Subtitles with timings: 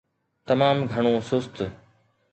[0.47, 1.55] تمام گهڻو سست.